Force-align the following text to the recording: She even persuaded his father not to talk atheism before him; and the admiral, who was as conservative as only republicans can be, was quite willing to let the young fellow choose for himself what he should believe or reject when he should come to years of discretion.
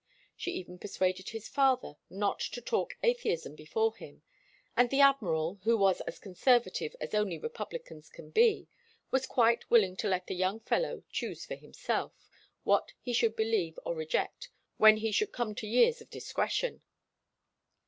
She 0.35 0.49
even 0.53 0.79
persuaded 0.79 1.29
his 1.29 1.47
father 1.47 1.93
not 2.09 2.39
to 2.39 2.59
talk 2.59 2.95
atheism 3.03 3.53
before 3.55 3.95
him; 3.95 4.23
and 4.75 4.89
the 4.89 4.99
admiral, 4.99 5.59
who 5.61 5.77
was 5.77 6.01
as 6.07 6.17
conservative 6.17 6.95
as 6.99 7.13
only 7.13 7.37
republicans 7.37 8.09
can 8.09 8.31
be, 8.31 8.67
was 9.11 9.27
quite 9.27 9.69
willing 9.69 9.95
to 9.97 10.07
let 10.07 10.25
the 10.25 10.33
young 10.33 10.59
fellow 10.59 11.03
choose 11.11 11.45
for 11.45 11.53
himself 11.53 12.27
what 12.63 12.93
he 12.99 13.13
should 13.13 13.35
believe 13.35 13.77
or 13.85 13.93
reject 13.93 14.49
when 14.77 14.97
he 14.97 15.11
should 15.11 15.31
come 15.31 15.53
to 15.53 15.67
years 15.67 16.01
of 16.01 16.09
discretion. 16.09 16.81